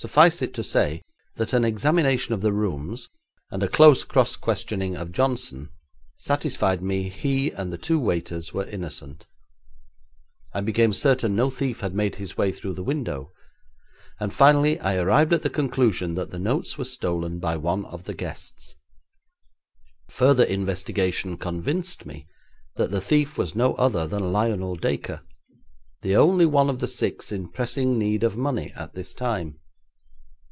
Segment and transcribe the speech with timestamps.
[0.00, 1.02] Suffice it to say
[1.34, 3.08] that an examination of the rooms
[3.50, 5.70] and a close cross questioning of Johnson
[6.16, 9.26] satisfied me he and the two waiters were innocent.
[10.52, 13.32] I became certain no thief had made his way through the window,
[14.20, 18.04] and finally I arrived at the conclusion that the notes were stolen by one of
[18.04, 18.76] the guests.
[20.10, 22.28] Further investigation convinced me
[22.76, 25.22] that the thief was no other than Lionel Dacre,
[26.02, 29.58] the only one of the six in pressing need of money at this time.